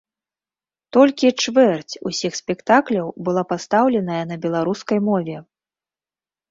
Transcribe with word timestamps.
Толькі 0.97 1.27
чвэрць 1.43 1.99
усіх 2.11 2.33
спектакляў 2.41 3.07
была 3.29 3.47
пастаўленая 3.53 4.21
на 4.33 4.43
беларускай 4.49 4.99
мове. 5.13 5.37